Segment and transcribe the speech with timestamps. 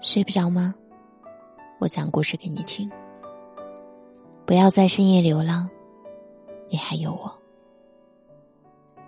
[0.00, 0.74] 睡不着吗？
[1.80, 2.90] 我讲故事给你听。
[4.46, 5.68] 不要在深夜流浪，
[6.68, 7.32] 你还有我。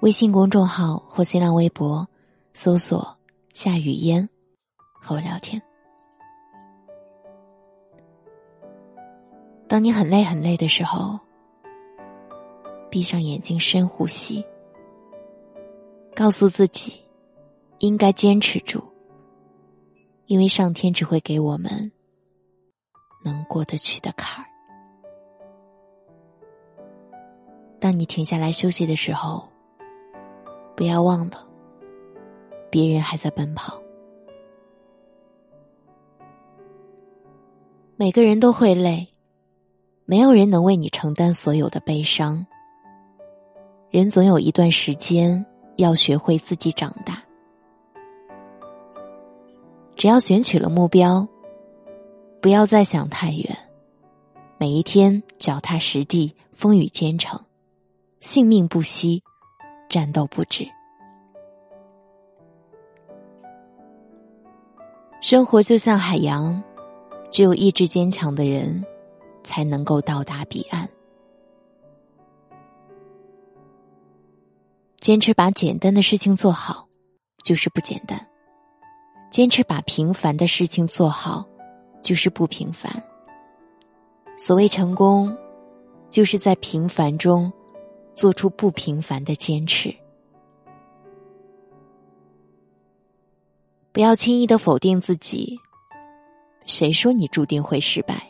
[0.00, 2.06] 微信公众号或新浪微博
[2.53, 3.16] 搜索
[3.54, 4.29] “夏雨嫣”，
[5.00, 5.61] 和我聊天。
[9.68, 11.18] 当你很累很累的时候，
[12.91, 14.45] 闭上眼睛，深呼吸，
[16.14, 17.00] 告诉自己
[17.79, 18.82] 应该坚持住。
[20.30, 21.90] 因为上天只会给我们
[23.25, 24.48] 能过得去的坎儿。
[27.80, 29.48] 当你停下来休息的时候，
[30.76, 31.44] 不要忘了，
[32.70, 33.83] 别人还在奔跑。
[37.97, 39.08] 每个人都会累，
[40.05, 42.47] 没有人能为你承担所有的悲伤。
[43.91, 47.20] 人总有一段时间要学会自己长大。
[50.00, 51.28] 只要选取了目标，
[52.41, 53.58] 不要再想太远。
[54.56, 57.38] 每一天脚踏实地，风雨兼程，
[58.19, 59.22] 性命不息，
[59.91, 60.66] 战斗不止。
[65.20, 66.62] 生活就像海洋，
[67.30, 68.83] 只有意志坚强的人，
[69.44, 70.89] 才能够到达彼岸。
[74.98, 76.89] 坚持把简单的事情做好，
[77.44, 78.30] 就是不简单。
[79.31, 81.47] 坚持把平凡的事情做好，
[82.03, 82.91] 就是不平凡。
[84.36, 85.36] 所谓成功，
[86.11, 87.53] 就是在平凡中
[88.17, 89.95] 做出不平凡的坚持。
[93.92, 95.58] 不要轻易的否定自己。
[96.67, 98.20] 谁说你注定会失败？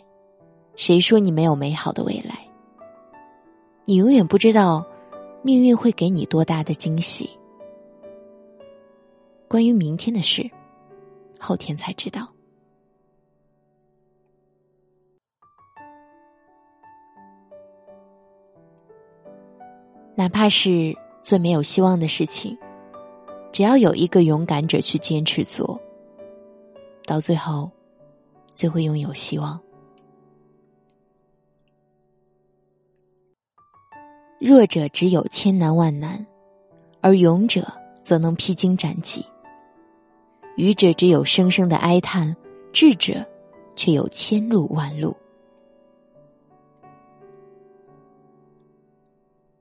[0.76, 2.46] 谁说你没有美好的未来？
[3.86, 4.86] 你永远不知道
[5.42, 7.28] 命运会给你多大的惊喜。
[9.48, 10.50] 关于明天的事。
[11.40, 12.28] 后天才知道，
[20.14, 22.56] 哪怕是最没有希望的事情，
[23.50, 25.80] 只要有一个勇敢者去坚持做，
[27.06, 27.70] 到最后
[28.54, 29.58] 就会拥有希望。
[34.38, 36.24] 弱者只有千难万难，
[37.00, 37.66] 而勇者
[38.04, 39.24] 则能披荆斩棘。
[40.56, 42.36] 愚者只有声声的哀叹，
[42.72, 43.26] 智者
[43.76, 45.16] 却有千路万路。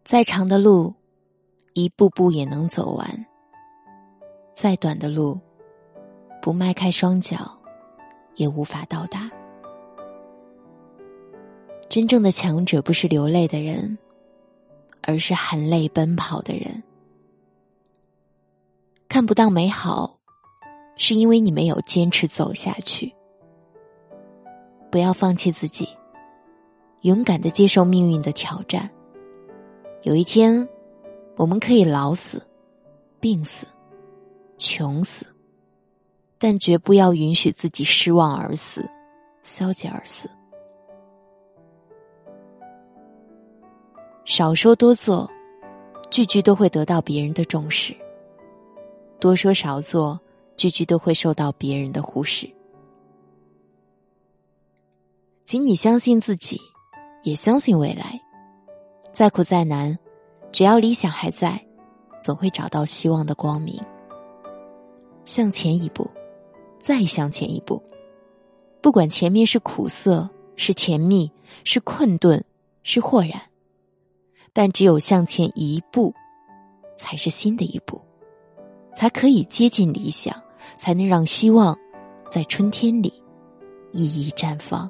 [0.03, 0.93] 再长的路，
[1.73, 3.07] 一步步也能走完；
[4.53, 5.39] 再短的路，
[6.41, 7.57] 不迈开双脚，
[8.35, 9.29] 也无法到达。
[11.87, 13.97] 真正的强者不是流泪的人，
[15.01, 16.83] 而是含泪奔跑的人。
[19.07, 20.18] 看不到美好。
[21.01, 23.15] 是因为你没有坚持走下去，
[24.91, 25.87] 不要放弃自己，
[27.03, 28.91] 勇敢的接受命运的挑战。
[30.01, 30.67] 有一天，
[31.37, 32.45] 我们可以老死、
[33.17, 33.65] 病死、
[34.57, 35.25] 穷死，
[36.37, 38.85] 但绝不要允许自己失望而死、
[39.41, 40.29] 消极而死。
[44.25, 45.31] 少说多做，
[46.09, 47.93] 句句都会得到别人的重视；
[49.17, 50.19] 多说少做。
[50.59, 52.51] 句句都会受到别人的忽视，
[55.45, 56.59] 请你相信自己，
[57.23, 58.19] 也相信未来。
[59.13, 59.97] 再苦再难，
[60.51, 61.65] 只要理想还在，
[62.21, 63.81] 总会找到希望的光明。
[65.23, 66.11] 向前一步，
[66.81, 67.81] 再向前一步，
[68.81, 71.31] 不管前面是苦涩，是甜蜜，
[71.63, 72.43] 是困顿，
[72.83, 73.41] 是豁然，
[74.51, 76.13] 但只有向前一步，
[76.97, 78.01] 才是新的一步，
[78.93, 80.35] 才可以接近理想。
[80.77, 81.77] 才能让希望
[82.29, 83.11] 在春天里
[83.91, 84.89] 熠熠绽放。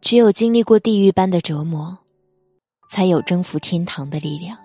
[0.00, 1.96] 只有经历过地狱般的折磨，
[2.90, 4.56] 才有征服天堂的力量；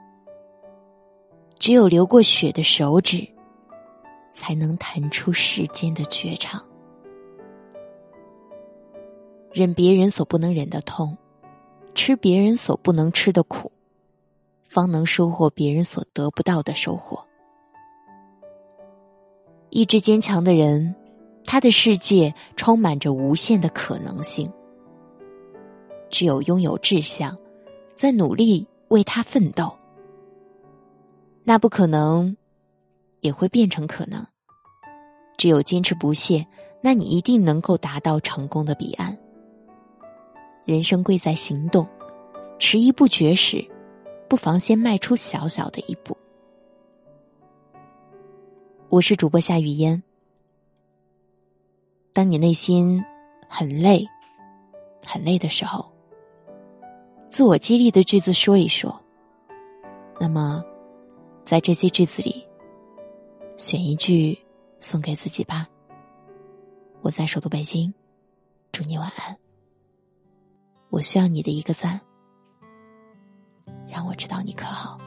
[1.58, 3.26] 只有流过血的手指，
[4.32, 6.62] 才能弹出世间的绝唱。
[9.54, 11.18] 忍别人所不能忍的痛，
[11.96, 13.72] 吃别人所不能吃的苦。
[14.68, 17.24] 方能收获别人所得不到的收获。
[19.70, 20.96] 意志坚强的人，
[21.46, 24.52] 他的世界充满着无限的可能性。
[26.10, 27.38] 只有拥有志向，
[27.94, 29.78] 在努力为他奋斗，
[31.44, 32.36] 那不可能
[33.20, 34.26] 也会变成可能。
[35.38, 36.48] 只有坚持不懈，
[36.82, 39.18] 那你一定能够达到成功的彼岸。
[40.66, 41.88] 人生贵在行动，
[42.58, 43.64] 迟疑不决时。
[44.30, 46.16] 不妨先迈出小小的一步。
[48.90, 50.04] 我是主播夏雨嫣。
[52.12, 53.02] 当你内心
[53.48, 54.06] 很累、
[55.06, 55.90] 很累的时候，
[57.30, 59.02] 自我激励的句子说一说。
[60.20, 60.62] 那么，
[61.46, 62.46] 在这些句子里，
[63.56, 64.38] 选一句
[64.80, 65.70] 送给自己吧。
[67.02, 67.94] 我在首都北京，
[68.74, 69.38] 祝你晚安。
[70.90, 72.02] 我需要你的一个赞，
[73.90, 75.07] 让我知道你可好。